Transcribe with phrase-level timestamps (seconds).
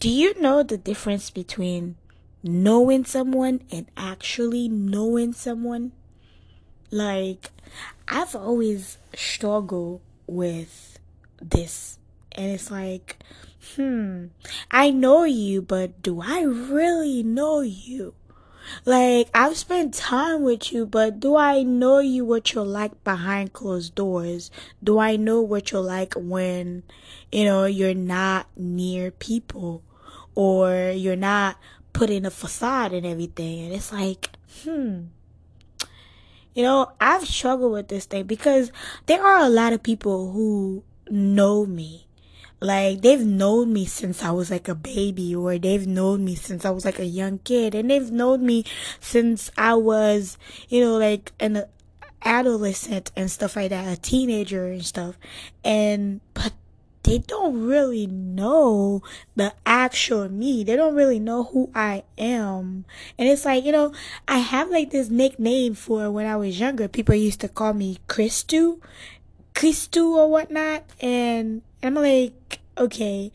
[0.00, 1.94] do you know the difference between
[2.42, 5.92] knowing someone and actually knowing someone?
[6.90, 7.50] Like,
[8.08, 10.98] I've always struggled with
[11.42, 11.98] this.
[12.32, 13.18] And it's like,
[13.76, 14.28] hmm,
[14.70, 18.14] I know you, but do I really know you?
[18.86, 23.52] Like, I've spent time with you, but do I know you what you're like behind
[23.52, 24.50] closed doors?
[24.82, 26.84] Do I know what you're like when,
[27.30, 29.82] you know, you're not near people
[30.34, 31.56] or you're not
[31.92, 33.64] putting a facade and everything?
[33.64, 34.30] And it's like,
[34.64, 35.04] hmm.
[36.54, 38.72] You know, I've struggled with this thing because
[39.06, 42.06] there are a lot of people who know me
[42.60, 46.66] like they've known me since I was like a baby or they've known me since
[46.66, 48.64] I was like a young kid and they've known me
[49.00, 50.36] since I was,
[50.68, 51.64] you know, like an
[52.22, 55.16] adolescent and stuff like that, a teenager and stuff.
[55.64, 56.52] And but
[57.02, 59.02] they don't really know
[59.34, 60.64] the actual me.
[60.64, 62.84] They don't really know who I am.
[63.18, 63.92] And it's like, you know,
[64.28, 66.88] I have like this nickname for when I was younger.
[66.88, 68.80] People used to call me Christu.
[69.54, 70.84] Christu or whatnot.
[71.00, 73.32] And I'm like, okay,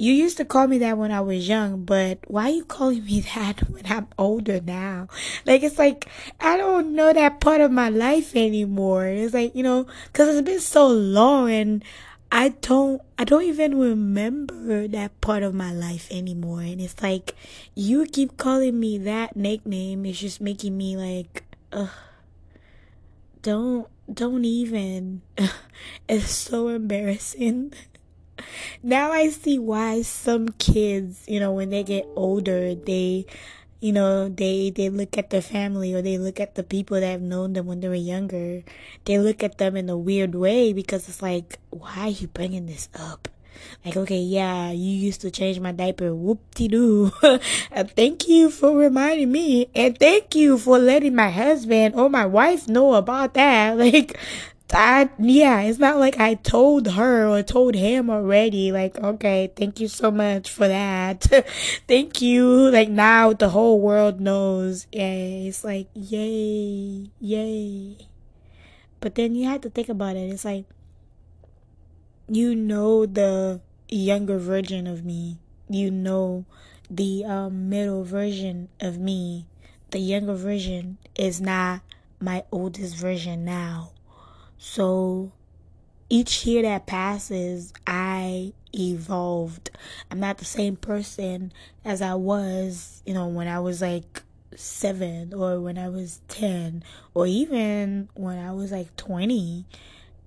[0.00, 3.04] you used to call me that when I was young, but why are you calling
[3.04, 5.08] me that when I'm older now?
[5.44, 6.06] Like, it's like,
[6.40, 9.06] I don't know that part of my life anymore.
[9.06, 11.84] It's like, you know, cause it's been so long and
[12.32, 16.60] I don't, I don't even remember that part of my life anymore.
[16.60, 17.34] And it's like,
[17.74, 20.06] you keep calling me that nickname.
[20.06, 21.90] It's just making me like, ugh,
[23.42, 25.22] don't, don't even.
[26.08, 27.72] it's so embarrassing.
[28.82, 33.26] now I see why some kids, you know, when they get older, they,
[33.80, 37.06] you know, they, they look at their family or they look at the people that
[37.06, 38.62] have known them when they were younger.
[39.06, 42.66] They look at them in a weird way because it's like, why are you bringing
[42.66, 43.28] this up?
[43.84, 46.14] Like, okay, yeah, you used to change my diaper.
[46.14, 47.12] Whoop de doo.
[47.96, 49.68] thank you for reminding me.
[49.74, 53.78] And thank you for letting my husband or my wife know about that.
[53.80, 54.18] Like,
[54.74, 58.72] I, yeah, it's not like I told her or told him already.
[58.72, 61.22] Like, okay, thank you so much for that.
[61.88, 62.70] thank you.
[62.70, 64.86] Like, now the whole world knows.
[64.92, 67.96] Yeah, it's like, yay, yay.
[69.00, 70.30] But then you have to think about it.
[70.30, 70.66] It's like,
[72.28, 75.38] you know the younger version of me.
[75.68, 76.44] You know
[76.90, 79.46] the um, middle version of me.
[79.90, 81.80] The younger version is not
[82.20, 83.92] my oldest version now.
[84.62, 85.32] So
[86.10, 89.70] each year that passes, I evolved.
[90.10, 91.50] I'm not the same person
[91.82, 94.22] as I was, you know, when I was like
[94.54, 96.84] seven or when I was 10
[97.14, 99.64] or even when I was like 20.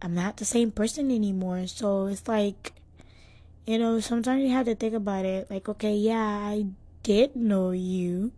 [0.00, 1.66] I'm not the same person anymore.
[1.66, 2.72] So it's like,
[3.66, 5.50] you know, sometimes you have to think about it.
[5.50, 6.66] Like, okay, yeah, I
[7.02, 8.30] did know you,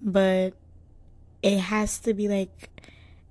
[0.00, 0.54] but
[1.42, 2.70] it has to be like,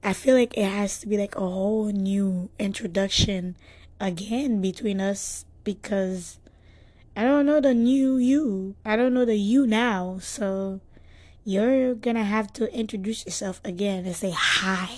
[0.03, 3.55] I feel like it has to be like a whole new introduction
[3.99, 6.39] again between us because
[7.15, 8.75] I don't know the new you.
[8.85, 10.19] I don't know the you now.
[10.21, 10.79] So
[11.43, 14.89] you're gonna have to introduce yourself again and say, Hi,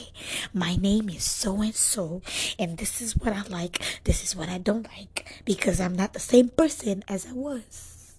[0.54, 2.22] my name is so and so,
[2.60, 6.14] and this is what I like, this is what I don't like, because I'm not
[6.14, 8.16] the same person as I was.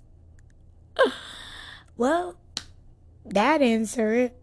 [1.96, 2.36] well,
[3.24, 4.41] that answer it.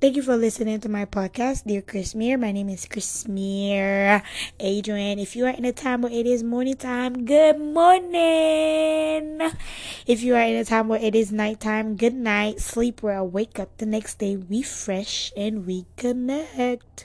[0.00, 2.40] Thank you for listening to my podcast, Dear Chrissmyrrhe.
[2.40, 4.22] My name is Chris Mir
[4.58, 5.18] Adrien.
[5.18, 9.44] If you are in a time where it is morning time, good morning.
[10.06, 12.60] If you are in a time where it is nighttime, good night.
[12.60, 17.04] Sleep well, wake up the next day refresh and reconnect.